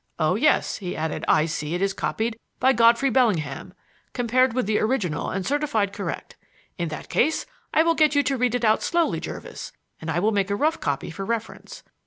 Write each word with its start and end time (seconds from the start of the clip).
"Oh, 0.17 0.33
yes," 0.33 0.77
he 0.77 0.95
added, 0.97 1.23
"I 1.27 1.45
see 1.45 1.75
it 1.75 1.81
is 1.83 1.93
copied 1.93 2.35
by 2.59 2.73
Godfrey 2.73 3.11
Bellingham, 3.11 3.71
compared 4.13 4.51
with 4.53 4.65
the 4.65 4.79
original 4.79 5.29
and 5.29 5.45
certified 5.45 5.93
correct. 5.93 6.37
In 6.79 6.89
that 6.89 7.07
case 7.07 7.45
I 7.71 7.83
will 7.83 7.93
get 7.93 8.15
you 8.15 8.23
to 8.23 8.35
read 8.35 8.55
it 8.55 8.65
out 8.65 8.81
slowly, 8.81 9.19
Jervis, 9.19 9.71
and 9.99 10.09
I 10.09 10.17
will 10.17 10.31
make 10.31 10.49
a 10.49 10.55
rough 10.55 10.79
copy 10.79 11.11
for 11.11 11.23
reference. 11.23 11.83